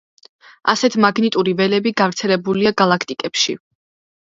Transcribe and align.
ასეთ 0.71 0.97
მაგნიტური 1.05 1.53
ველები 1.61 1.93
გავრცელებულია 2.03 2.73
გალაქტიკებში. 2.85 3.59